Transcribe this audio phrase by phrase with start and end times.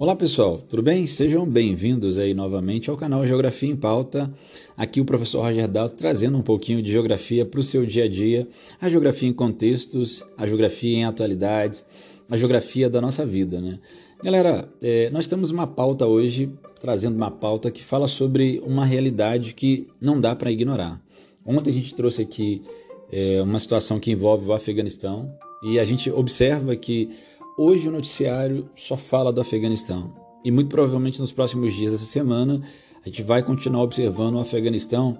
[0.00, 1.08] Olá pessoal, tudo bem?
[1.08, 4.32] Sejam bem-vindos aí novamente ao canal Geografia em Pauta.
[4.76, 8.08] Aqui o professor Roger Dalto trazendo um pouquinho de geografia para o seu dia a
[8.08, 8.46] dia,
[8.80, 11.84] a geografia em contextos, a geografia em atualidades,
[12.30, 13.80] a geografia da nossa vida, né?
[14.22, 16.48] Galera, é, nós temos uma pauta hoje,
[16.80, 21.02] trazendo uma pauta que fala sobre uma realidade que não dá para ignorar.
[21.44, 22.62] Ontem a gente trouxe aqui
[23.10, 25.28] é, uma situação que envolve o Afeganistão
[25.60, 27.10] e a gente observa que
[27.58, 30.14] hoje o noticiário só fala do Afeganistão.
[30.44, 32.62] E muito provavelmente nos próximos dias dessa semana
[33.04, 35.18] a gente vai continuar observando o Afeganistão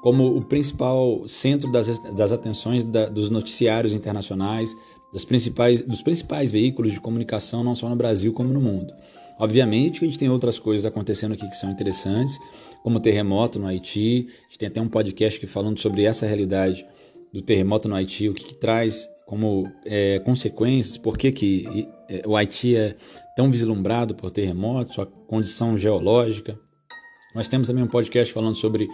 [0.00, 4.74] como o principal centro das, das atenções da, dos noticiários internacionais,
[5.12, 8.92] das principais, dos principais veículos de comunicação, não só no Brasil como no mundo.
[9.38, 12.38] Obviamente que a gente tem outras coisas acontecendo aqui que são interessantes,
[12.82, 14.28] como o terremoto no Haiti.
[14.28, 16.86] A gente tem até um podcast que falando sobre essa realidade
[17.32, 22.22] do terremoto no Haiti, o que, que traz como é, consequências, por que, que é,
[22.26, 22.94] o Haiti é
[23.34, 26.58] tão vislumbrado por terremotos, a condição geológica.
[27.34, 28.88] Nós temos também um podcast falando sobre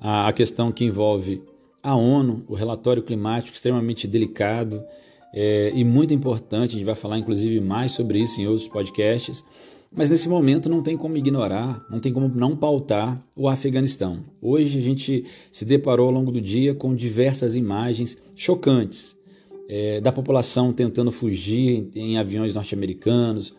[0.00, 1.42] a, a questão que envolve
[1.82, 4.84] a ONU, o relatório climático extremamente delicado
[5.32, 6.72] é, e muito importante.
[6.72, 9.42] A gente vai falar inclusive mais sobre isso em outros podcasts.
[9.90, 14.22] Mas nesse momento não tem como ignorar, não tem como não pautar o Afeganistão.
[14.42, 19.17] Hoje a gente se deparou ao longo do dia com diversas imagens chocantes
[19.68, 23.54] é, da população tentando fugir em, em aviões norte-americanos,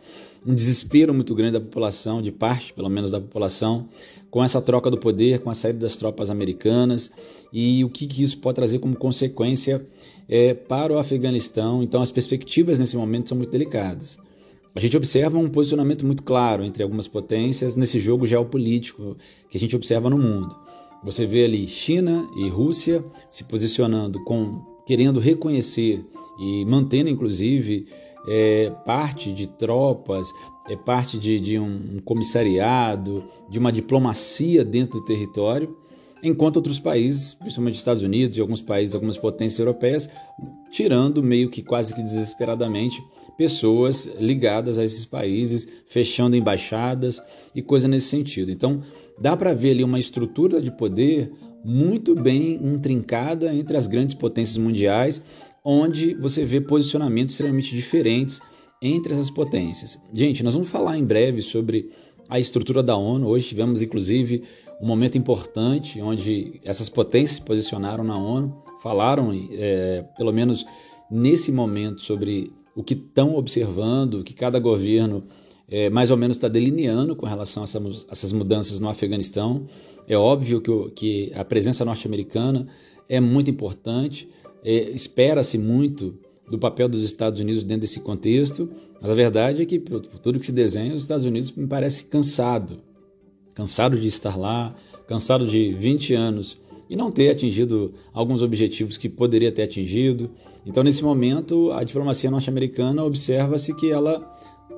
[0.46, 3.88] um desespero muito grande da população, de parte pelo menos da população,
[4.32, 7.12] com essa troca do poder, com a saída das tropas americanas
[7.52, 9.86] e o que, que isso pode trazer como consequência
[10.28, 11.82] é, para o Afeganistão.
[11.84, 14.18] Então, as perspectivas nesse momento são muito delicadas.
[14.76, 19.18] A gente observa um posicionamento muito claro entre algumas potências nesse jogo geopolítico
[19.50, 20.56] que a gente observa no mundo.
[21.04, 26.04] Você vê ali China e Rússia se posicionando com querendo reconhecer
[26.40, 27.86] e mantendo, inclusive,
[28.28, 30.34] é, parte de tropas,
[30.68, 35.78] é parte de, de um comissariado, de uma diplomacia dentro do território,
[36.24, 40.10] enquanto outros países, principalmente Estados Unidos e alguns países, algumas potências europeias,
[40.72, 43.00] tirando meio que quase que desesperadamente
[43.38, 47.22] pessoas ligadas a esses países, fechando embaixadas
[47.54, 48.50] e coisa nesse sentido.
[48.50, 48.82] Então,
[49.20, 51.32] dá para ver ali uma estrutura de poder
[51.64, 55.22] muito bem intrincada entre as grandes potências mundiais,
[55.64, 58.40] onde você vê posicionamentos extremamente diferentes
[58.82, 60.00] entre essas potências.
[60.14, 61.90] Gente, nós vamos falar em breve sobre
[62.30, 63.28] a estrutura da ONU.
[63.28, 64.44] Hoje tivemos, inclusive,
[64.80, 70.66] um momento importante onde essas potências se posicionaram na ONU, falaram, é, pelo menos
[71.12, 75.24] nesse momento, sobre o que estão observando, o que cada governo
[75.72, 77.66] é, mais ou menos está delineando com relação a
[78.12, 79.66] essas mudanças no Afeganistão.
[80.08, 82.68] É óbvio que, que a presença norte-americana
[83.08, 84.28] é muito importante,
[84.64, 86.16] é, espera-se muito
[86.50, 88.70] do papel dos Estados Unidos dentro desse contexto,
[89.00, 91.68] mas a verdade é que, por, por tudo que se desenha, os Estados Unidos me
[91.68, 92.82] parece cansado,
[93.54, 94.76] cansado de estar lá,
[95.08, 96.58] cansado de 20 anos
[96.90, 100.32] e não ter atingido alguns objetivos que poderia ter atingido.
[100.66, 104.28] Então, nesse momento, a diplomacia norte-americana observa-se que ela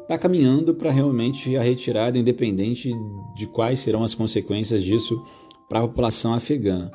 [0.02, 2.92] está caminhando para realmente a retirada, independente
[3.36, 5.22] de quais serão as consequências disso
[5.70, 6.92] para a população afegã.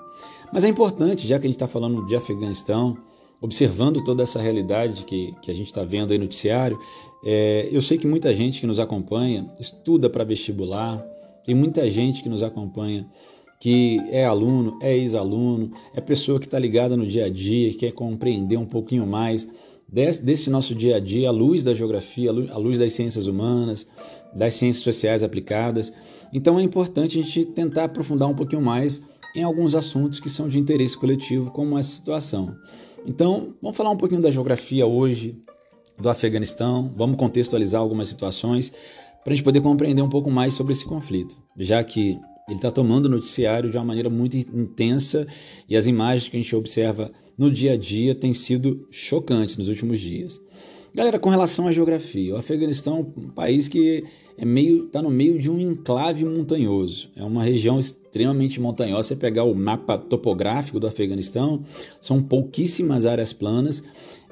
[0.53, 2.97] Mas é importante, já que a gente está falando de Afeganistão,
[3.41, 6.79] observando toda essa realidade que, que a gente está vendo aí no noticiário,
[7.25, 11.05] é, eu sei que muita gente que nos acompanha estuda para vestibular,
[11.45, 13.07] tem muita gente que nos acompanha
[13.59, 17.79] que é aluno, é ex-aluno, é pessoa que está ligada no dia a dia, que
[17.79, 19.51] quer compreender um pouquinho mais
[19.89, 23.87] desse nosso dia a dia, à luz da geografia, à luz das ciências humanas,
[24.35, 25.93] das ciências sociais aplicadas.
[26.33, 29.03] Então é importante a gente tentar aprofundar um pouquinho mais
[29.35, 32.57] em alguns assuntos que são de interesse coletivo, como essa situação.
[33.07, 35.39] Então, vamos falar um pouquinho da geografia hoje,
[35.99, 38.73] do Afeganistão, vamos contextualizar algumas situações
[39.23, 42.19] para a gente poder compreender um pouco mais sobre esse conflito, já que
[42.49, 45.27] ele está tomando o noticiário de uma maneira muito intensa
[45.69, 49.69] e as imagens que a gente observa no dia a dia têm sido chocantes nos
[49.69, 50.41] últimos dias.
[50.97, 54.05] Galera, com relação à geografia, o Afeganistão é um país que
[54.39, 57.11] é meio está no meio de um enclave montanhoso.
[57.15, 59.09] É uma região extremamente montanhosa.
[59.09, 61.63] Você pegar o mapa topográfico do Afeganistão,
[62.01, 63.85] são pouquíssimas áreas planas,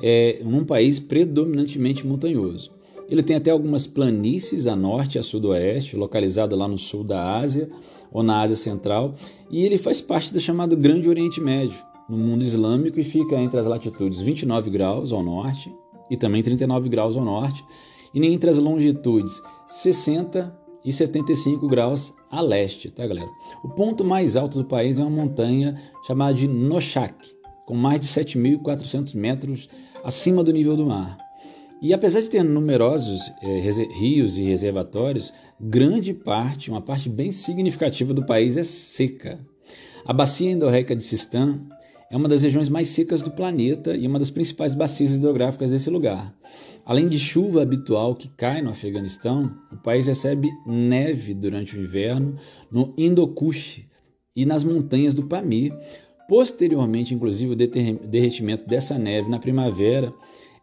[0.03, 2.71] é um país predominantemente montanhoso.
[3.11, 7.37] Ele tem até algumas planícies a norte e a sudoeste, localizada lá no sul da
[7.37, 7.69] Ásia
[8.11, 9.15] ou na Ásia Central,
[9.51, 11.77] e ele faz parte do chamado Grande Oriente Médio,
[12.09, 15.75] no mundo islâmico, e fica entre as latitudes 29 graus ao norte
[16.11, 17.65] e também 39 graus ao norte,
[18.13, 20.55] e entre as longitudes 60
[20.85, 23.31] e 75 graus a leste, tá galera?
[23.65, 27.15] O ponto mais alto do país é uma montanha chamada de Noshak,
[27.65, 29.69] com mais de 7.400 metros
[30.05, 31.17] acima do nível do mar.
[31.81, 33.61] E apesar de ter numerosos é,
[33.93, 39.45] rios e reservatórios, grande parte, uma parte bem significativa do país é seca.
[40.05, 41.61] A bacia endorreica de Sistan
[42.15, 45.91] é uma das regiões mais secas do planeta e uma das principais bacias hidrográficas desse
[45.91, 46.33] lugar.
[46.87, 52.37] Além de chuva habitual que cai no Afeganistão, o país recebe neve durante o inverno
[52.71, 53.85] no Hindukush
[54.37, 55.77] e nas montanhas do Pamir.
[56.29, 60.15] Posteriormente, inclusive, o derretimento dessa neve na primavera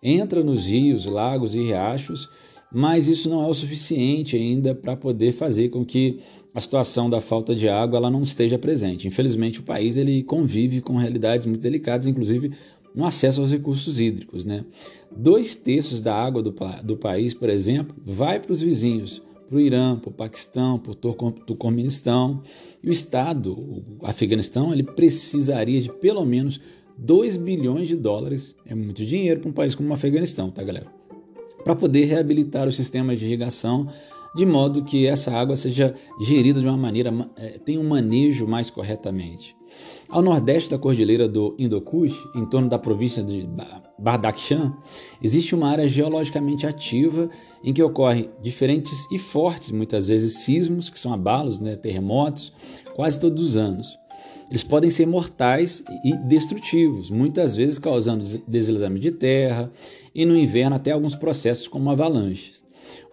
[0.01, 2.29] entra nos rios, lagos e riachos,
[2.71, 6.19] mas isso não é o suficiente ainda para poder fazer com que
[6.53, 9.07] a situação da falta de água ela não esteja presente.
[9.07, 12.51] Infelizmente, o país ele convive com realidades muito delicadas, inclusive
[12.95, 14.45] no acesso aos recursos hídricos.
[14.45, 14.65] Né?
[15.15, 16.53] Dois terços da água do,
[16.83, 20.91] do país, por exemplo, vai para os vizinhos, para o Irã, para o Paquistão, para
[20.91, 22.41] o Turcomenistão.
[22.83, 26.59] E o Estado, o Afeganistão, ele precisaria de pelo menos
[26.97, 28.55] 2 bilhões de dólares.
[28.65, 31.00] É muito dinheiro para um país como o Afeganistão, tá, galera?
[31.63, 33.87] Para poder reabilitar o sistema de irrigação
[34.33, 38.69] de modo que essa água seja gerida de uma maneira, é, tenha um manejo mais
[38.69, 39.55] corretamente.
[40.09, 43.47] Ao nordeste da cordilheira do Hindukush, em torno da província de
[43.97, 44.73] Badakhshan,
[45.21, 47.29] existe uma área geologicamente ativa
[47.63, 52.51] em que ocorrem diferentes e fortes, muitas vezes, sismos, que são abalos, né, terremotos,
[52.93, 54.00] quase todos os anos.
[54.51, 59.71] Eles podem ser mortais e destrutivos, muitas vezes causando deslizamento de terra
[60.13, 62.61] e no inverno até alguns processos como avalanches.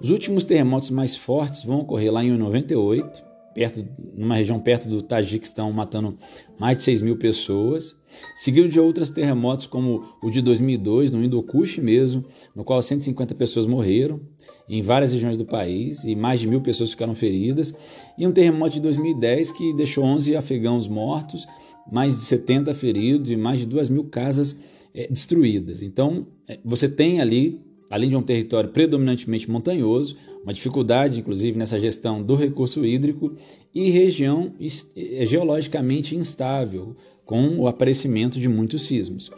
[0.01, 3.23] Os últimos terremotos mais fortes vão ocorrer lá em 98,
[3.59, 3.85] perto,
[4.17, 6.17] numa região perto do Tajiquistão, matando
[6.61, 7.97] mais de 6 mil pessoas.
[8.37, 12.25] Seguido de outros terremotos, como o de 2002, no Hindukush mesmo,
[12.55, 14.21] no qual 150 pessoas morreram
[14.69, 17.75] em várias regiões do país e mais de mil pessoas ficaram feridas.
[18.17, 21.45] E um terremoto de 2010 que deixou 11 afegãos mortos,
[21.91, 24.57] mais de 70 feridos e mais de 2 mil casas
[24.95, 25.83] é, destruídas.
[25.83, 31.79] Então, é, você tem ali além de um território predominantemente montanhoso, uma dificuldade, inclusive, nessa
[31.79, 33.35] gestão do recurso hídrico
[33.75, 34.55] e região
[34.97, 39.31] é, geologicamente instável, com o aparecimento de muitos sismos.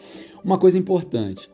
[0.44, 1.50] Uma coisa importante.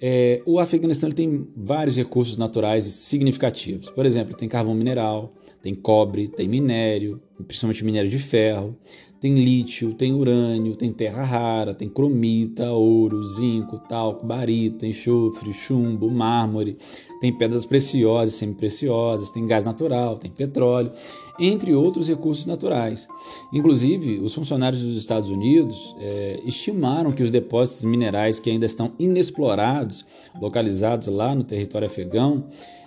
[0.00, 3.88] É, o Afeganistão tem vários recursos naturais significativos.
[3.90, 5.32] Por exemplo, tem carvão mineral,
[5.62, 8.76] tem cobre, tem minério, principalmente minério de ferro,
[9.20, 16.10] tem lítio, tem urânio, tem terra rara, tem cromita, ouro, zinco, talco, barita, enxofre, chumbo,
[16.10, 16.76] mármore,
[17.20, 20.92] tem pedras preciosas semipreciosas, tem gás natural, tem petróleo,
[21.38, 23.08] entre outros recursos naturais.
[23.52, 28.92] Inclusive, os funcionários dos Estados Unidos é, estimaram que os depósitos minerais que ainda estão
[28.98, 30.04] inexplorados,
[30.40, 32.44] localizados lá no território afegão,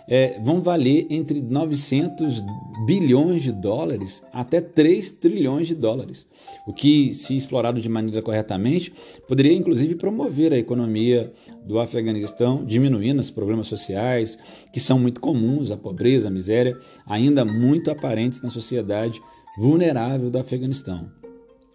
[0.09, 2.43] é, vão valer entre 900
[2.87, 6.25] bilhões de dólares até 3 trilhões de dólares,
[6.65, 8.91] o que, se explorado de maneira corretamente,
[9.27, 11.31] poderia inclusive promover a economia
[11.63, 14.39] do Afeganistão, diminuindo os problemas sociais
[14.73, 16.75] que são muito comuns, a pobreza, a miséria,
[17.05, 19.21] ainda muito aparentes na sociedade
[19.59, 21.11] vulnerável do Afeganistão.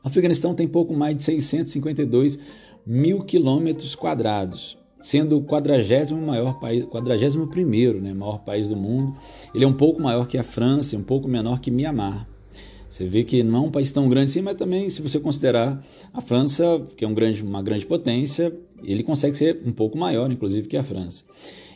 [0.03, 2.39] O Afeganistão tem pouco mais de 652
[2.85, 9.15] mil quilômetros quadrados, sendo o quadragésimo maior país, quadragésimo primeiro, né, maior país do mundo.
[9.55, 12.27] Ele é um pouco maior que a França, um pouco menor que Mianmar.
[12.89, 15.85] Você vê que não é um país tão grande assim, mas também se você considerar
[16.11, 18.51] a França, que é um grande, uma grande potência,
[18.83, 21.25] ele consegue ser um pouco maior, inclusive, que a França.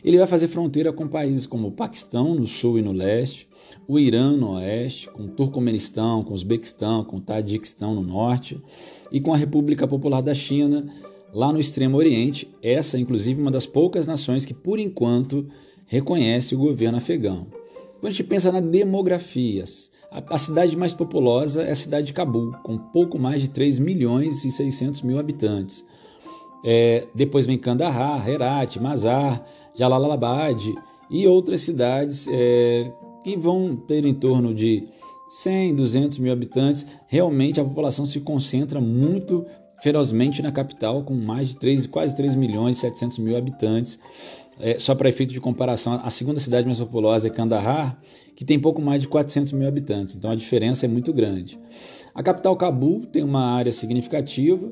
[0.03, 3.47] Ele vai fazer fronteira com países como o Paquistão no sul e no leste,
[3.87, 8.59] o Irã no oeste, com o Turcomenistão, com o Uzbequistão, com o Tadiquistão no norte
[9.11, 10.91] e com a República Popular da China
[11.33, 15.47] lá no Extremo Oriente, essa inclusive uma das poucas nações que por enquanto
[15.85, 17.47] reconhece o governo afegão.
[17.99, 19.63] Quando a gente pensa na demografia,
[20.11, 24.45] a, cidade mais populosa é a cidade de Cabul, com pouco mais de 3 milhões
[24.45, 25.85] e 600 mil habitantes.
[26.63, 29.45] É, depois vem Kandahar, Herat, Mazar,
[29.75, 30.73] Jalalabad
[31.09, 32.91] e outras cidades é,
[33.23, 34.87] que vão ter em torno de
[35.29, 36.85] 100, 200 mil habitantes.
[37.07, 39.45] Realmente a população se concentra muito
[39.81, 43.99] ferozmente na capital, com mais de 3, quase 3 milhões e 700 mil habitantes.
[44.59, 47.97] É, só para efeito de comparação, a segunda cidade mais populosa é Kandahar,
[48.35, 51.57] que tem pouco mais de 400 mil habitantes, então a diferença é muito grande.
[52.13, 54.69] A capital Cabul tem uma área significativa,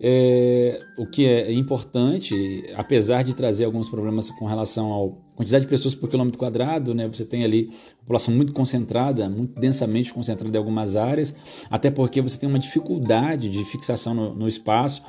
[0.00, 5.70] é, o que é importante, apesar de trazer alguns problemas com relação à quantidade de
[5.70, 10.58] pessoas por quilômetro quadrado, né, você tem ali população muito concentrada, muito densamente concentrada em
[10.58, 11.34] algumas áreas,
[11.68, 15.02] até porque você tem uma dificuldade de fixação no, no espaço,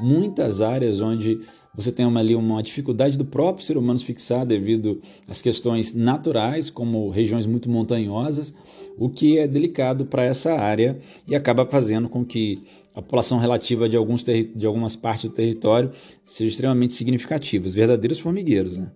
[0.00, 1.40] muitas áreas onde
[1.74, 5.94] você tem uma, ali uma dificuldade do próprio ser humano se fixar devido às questões
[5.94, 8.52] naturais, como regiões muito montanhosas,
[8.98, 12.62] o que é delicado para essa área e acaba fazendo com que
[12.94, 15.92] a população relativa de, alguns de algumas partes do território
[16.24, 18.76] seja extremamente significativa, verdadeiros formigueiros.
[18.76, 18.90] Né?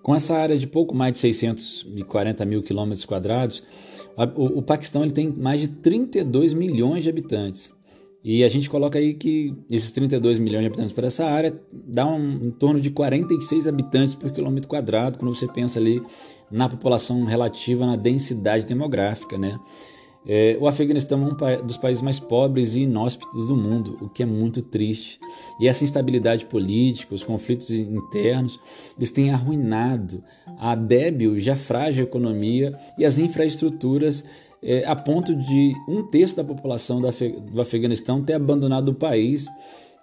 [0.00, 3.64] Com essa área de pouco mais de 640 mil quilômetros quadrados,
[4.36, 7.72] o, o Paquistão ele tem mais de 32 milhões de habitantes.
[8.22, 12.06] E a gente coloca aí que esses 32 milhões de habitantes por essa área dá
[12.06, 16.02] um, em torno de 46 habitantes por quilômetro quadrado, quando você pensa ali
[16.50, 19.58] na população relativa, na densidade demográfica, né?
[20.26, 24.22] É, o Afeganistão é um dos países mais pobres e inóspitos do mundo, o que
[24.22, 25.18] é muito triste.
[25.58, 28.60] E essa instabilidade política, os conflitos internos,
[28.98, 30.22] eles têm arruinado
[30.58, 34.22] a débil, já frágil economia e as infraestruturas
[34.62, 39.46] é, a ponto de um terço da população do Afeganistão ter abandonado o país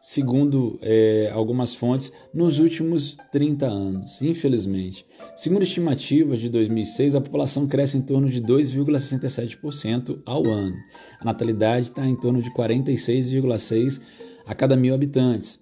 [0.02, 5.06] segundo é, algumas fontes, nos últimos 30 anos, infelizmente.
[5.36, 10.76] Segundo estimativas de 2006, a população cresce em torno de 2,67% ao ano.
[11.20, 14.02] A natalidade está em torno de 46,6
[14.46, 15.60] a cada mil habitantes,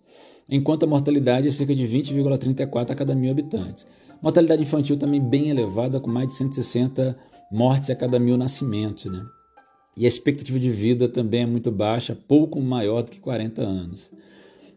[0.48, 3.88] enquanto a mortalidade é cerca de 20,34 a cada mil habitantes.
[4.22, 7.18] Mortalidade infantil também bem elevada, com mais de 160
[7.52, 9.06] mortes a cada mil nascimentos.
[9.06, 9.26] Né?
[9.98, 14.12] E a expectativa de vida também é muito baixa, pouco maior do que 40 anos.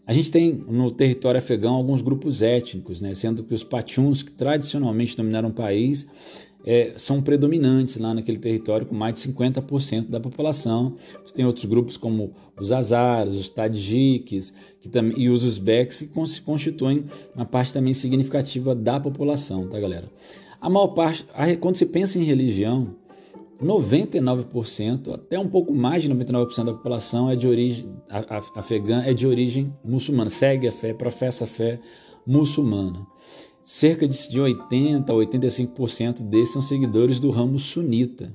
[0.07, 3.13] A gente tem no território afegão alguns grupos étnicos, né?
[3.15, 6.09] sendo que os Pachuns, que tradicionalmente dominaram o país,
[6.65, 10.97] é, são predominantes lá naquele território, com mais de 50% da população.
[11.25, 16.27] Você tem outros grupos como os Azares, os Tadjiques que também, e os Uzbeks, que
[16.27, 20.11] se constituem uma parte também significativa da população, tá, galera?
[20.61, 21.27] A maior parte,
[21.61, 22.97] quando se pensa em religião,
[23.62, 27.91] 99%, até um pouco mais de 99% da população é de origem
[28.55, 31.81] afegã, é de origem muçulmana, segue a fé, professa a fé
[32.27, 33.07] muçulmana.
[33.65, 38.31] Cerca de 80 a 85% desses são seguidores do ramo sunita.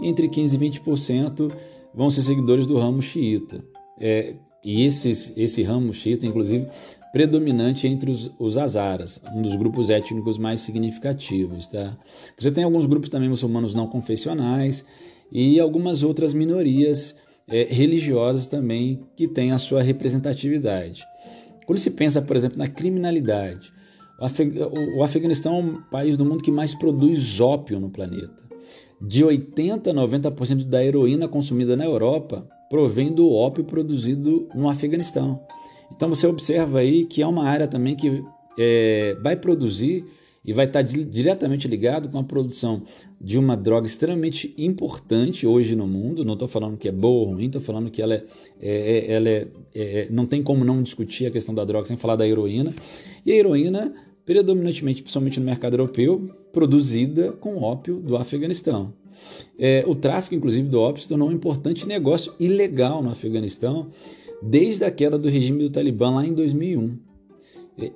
[0.00, 1.52] E entre 15 e 20%
[1.94, 3.64] vão ser seguidores do ramo xiita.
[3.98, 6.66] É, e esses, esse ramo xiita, inclusive,
[7.14, 11.68] predominante entre os, os Azaras, um dos grupos étnicos mais significativos.
[11.68, 11.96] Tá?
[12.36, 14.84] Você tem alguns grupos também muçulmanos não confessionais
[15.30, 17.14] e algumas outras minorias
[17.46, 21.04] é, religiosas também que têm a sua representatividade.
[21.64, 23.72] Quando se pensa, por exemplo, na criminalidade,
[24.20, 24.58] o, Afeg
[24.96, 28.42] o Afeganistão é um país do mundo que mais produz ópio no planeta.
[29.00, 35.40] De 80 a 90% da heroína consumida na Europa provém do ópio produzido no Afeganistão.
[35.96, 38.22] Então você observa aí que é uma área também que
[38.58, 40.04] é, vai produzir
[40.44, 42.82] e vai estar diretamente ligado com a produção
[43.18, 46.24] de uma droga extremamente importante hoje no mundo.
[46.24, 48.22] Não estou falando que é boa ou ruim, estou falando que ela, é,
[48.60, 51.96] é, é ela é, é, não tem como não discutir a questão da droga sem
[51.96, 52.74] falar da heroína.
[53.24, 53.94] E a heroína,
[54.26, 58.92] predominantemente, principalmente no mercado europeu, produzida com ópio do Afeganistão.
[59.58, 63.90] É, o tráfico, inclusive, do ópio se tornou um importante negócio ilegal no Afeganistão
[64.42, 66.98] desde a queda do regime do Talibã lá em 2001.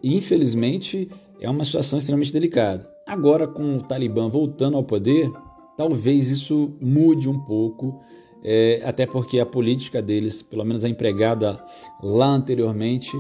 [0.03, 1.09] Infelizmente,
[1.41, 2.89] é uma situação extremamente delicada.
[3.07, 5.31] Agora, com o Talibã voltando ao poder,
[5.77, 8.01] talvez isso mude um pouco,
[8.43, 11.63] é, até porque a política deles, pelo menos a empregada
[12.03, 13.13] lá anteriormente,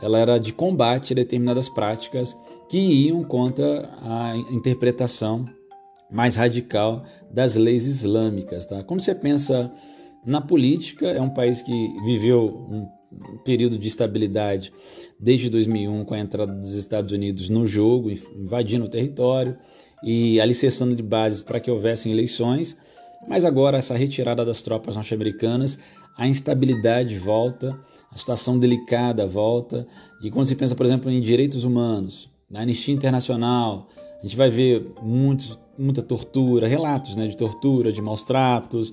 [0.00, 2.36] ela era de combate a determinadas práticas
[2.68, 5.46] que iam contra a interpretação
[6.10, 8.66] mais radical das leis islâmicas.
[8.66, 8.82] Tá?
[8.82, 9.72] Quando você pensa
[10.24, 11.72] na política, é um país que
[12.04, 12.88] viveu um
[13.44, 14.72] período de estabilidade
[15.18, 19.56] desde 2001 com a entrada dos Estados Unidos no jogo, invadindo o território
[20.02, 22.76] e alicerçando de bases para que houvessem eleições.
[23.28, 25.78] Mas agora essa retirada das tropas norte-americanas,
[26.16, 27.78] a instabilidade volta,
[28.10, 29.86] a situação delicada volta.
[30.22, 33.88] E quando se pensa, por exemplo, em direitos humanos, na Anistia Internacional,
[34.26, 38.92] a gente vai ver muitos, muita tortura, relatos né, de tortura, de maus tratos,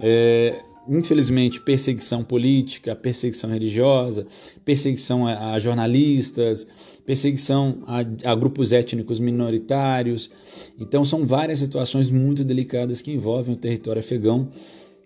[0.00, 4.26] é, infelizmente, perseguição política, perseguição religiosa,
[4.64, 6.66] perseguição a, a jornalistas,
[7.04, 7.98] perseguição a,
[8.30, 10.30] a, grupos étnicos minoritários.
[10.78, 14.48] Então, são várias situações muito delicadas que envolvem o território afegão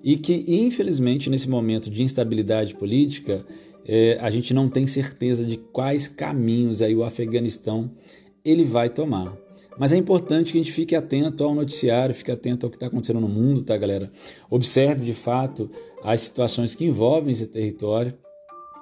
[0.05, 3.45] e que, infelizmente, nesse momento de instabilidade política,
[3.85, 7.91] é, a gente não tem certeza de quais caminhos aí o Afeganistão
[8.45, 9.44] ele vai tomar.
[9.79, 12.87] Mas é importante que a gente fique atento ao noticiário, fique atento ao que está
[12.87, 14.11] acontecendo no mundo, tá, galera?
[14.49, 15.69] Observe de fato
[16.03, 18.15] as situações que envolvem esse território,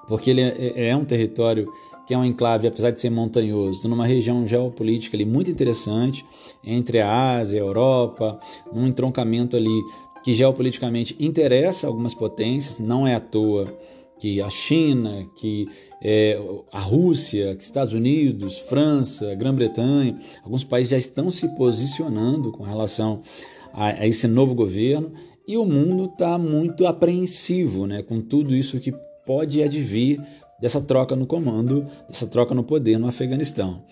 [0.07, 1.71] porque ele é, é, é um território
[2.07, 6.25] que é um enclave, apesar de ser montanhoso, numa região geopolítica ali muito interessante
[6.65, 8.39] entre a Ásia e a Europa,
[8.73, 9.81] num entroncamento ali
[10.23, 13.73] que geopoliticamente interessa algumas potências, não é à toa
[14.23, 15.69] que a China, que
[16.01, 16.39] é,
[16.71, 23.21] a Rússia, que Estados Unidos, França, Grã-Bretanha, alguns países já estão se posicionando com relação
[23.73, 25.11] a, a esse novo governo
[25.45, 28.95] e o mundo está muito apreensivo né, com tudo isso que
[29.27, 30.21] pode advir
[30.61, 33.83] dessa troca no comando, dessa troca no poder no Afeganistão.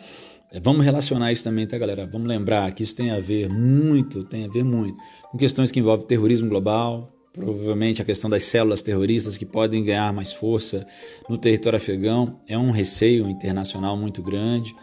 [0.52, 2.06] É, vamos relacionar isso também, tá, galera?
[2.06, 4.94] Vamos lembrar que isso tem a ver muito, tem a ver muito
[5.32, 10.12] com questões que envolvem terrorismo global, provavelmente a questão das células terroristas que podem ganhar
[10.12, 10.86] mais força
[11.28, 14.74] no território afegão é um receio internacional muito grande.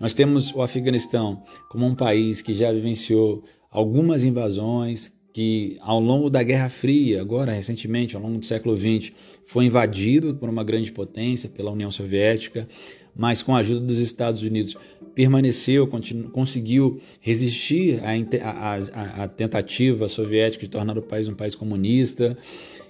[0.00, 6.28] Nós temos o Afeganistão como um país que já vivenciou algumas invasões, que ao longo
[6.28, 9.12] da Guerra Fria, agora recentemente, ao longo do século XX,
[9.46, 12.68] foi invadido por uma grande potência, pela União Soviética,
[13.14, 14.76] mas com a ajuda dos Estados Unidos.
[15.14, 15.86] Permaneceu,
[16.32, 22.36] conseguiu resistir à, tentativa soviética de tornar o país um país comunista,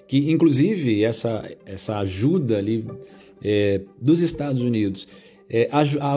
[0.06, 2.86] que inclusive essa, essa ajuda ali
[3.42, 5.08] é, dos Estados Unidos
[5.52, 5.68] é,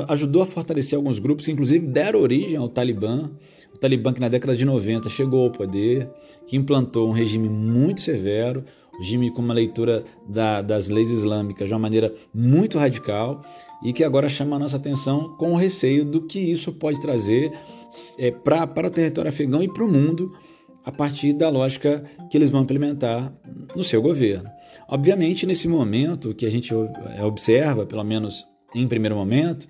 [0.08, 3.30] ajudou a fortalecer alguns grupos que inclusive deram origem ao Talibã,
[3.74, 6.10] o Talibã que na década de 90 chegou ao poder,
[6.48, 8.64] que implantou um regime muito severo,
[8.98, 13.44] regime com uma leitura da, das leis islâmicas de uma maneira muito radical
[13.86, 17.54] e que agora chama a nossa atenção com o receio do que isso pode trazer
[18.18, 20.36] é, pra, para o território afegão e para o mundo
[20.84, 23.32] a partir da lógica que eles vão implementar
[23.75, 24.50] no seu governo.
[24.89, 26.74] Obviamente, nesse momento que a gente
[27.15, 29.68] é, observa, pelo menos em primeiro momento,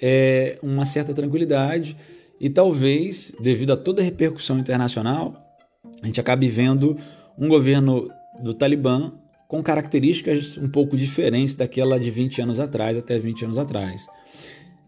[0.00, 1.96] é uma certa tranquilidade
[2.40, 5.34] e talvez, devido a toda a repercussão internacional,
[6.00, 6.96] a gente acabe vendo
[7.36, 8.08] um governo
[8.40, 9.12] do Talibã
[9.50, 14.06] com características um pouco diferentes daquela de 20 anos atrás até 20 anos atrás.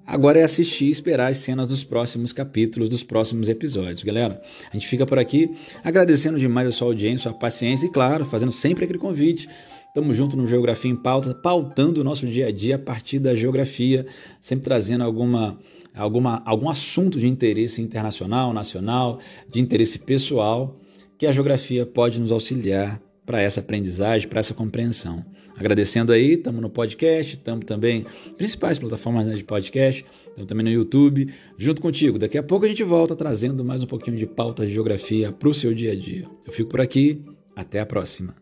[0.06, 4.04] Agora é assistir e esperar as cenas dos próximos capítulos, dos próximos episódios.
[4.04, 4.40] Galera,
[4.70, 5.50] a gente fica por aqui
[5.82, 9.48] agradecendo demais a sua audiência, a sua paciência e, claro, fazendo sempre aquele convite.
[9.92, 13.34] Tamo junto no Geografia em Pauta, pautando o nosso dia a dia a partir da
[13.34, 14.06] geografia,
[14.40, 15.58] sempre trazendo alguma
[15.92, 19.18] alguma, algum assunto de interesse internacional, nacional,
[19.50, 20.78] de interesse pessoal,
[21.18, 25.24] que a geografia pode nos auxiliar para essa aprendizagem, para essa compreensão.
[25.56, 30.70] Agradecendo aí, estamos no podcast, estamos também principais plataformas né, de podcast, estamos também no
[30.70, 32.18] YouTube, junto contigo.
[32.18, 35.48] Daqui a pouco a gente volta trazendo mais um pouquinho de pauta de geografia para
[35.48, 36.26] o seu dia a dia.
[36.46, 37.22] Eu fico por aqui,
[37.54, 38.41] até a próxima.